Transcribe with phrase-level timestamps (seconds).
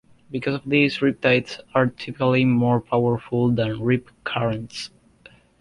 [0.31, 4.89] Because of this, riptides are typically more powerful than rip currents.